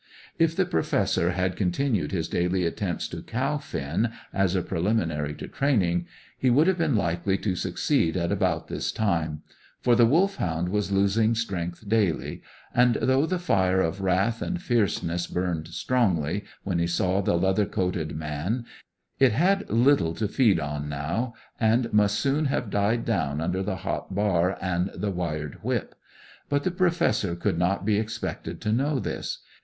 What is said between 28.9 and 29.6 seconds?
this.